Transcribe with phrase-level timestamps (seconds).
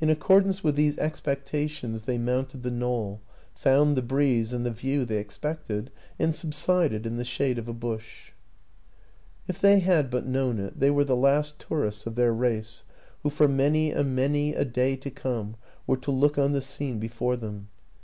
[0.00, 3.20] In accordance with these expectations they mounted the knoll,
[3.54, 7.74] found the breeze and the view they expected, and subsided in the shade of a
[7.74, 8.32] bush.
[9.46, 12.84] If they had but known it, they were the last tourists of their race
[13.22, 16.98] who for many and many a day to come were to look on the scene
[16.98, 17.68] before them.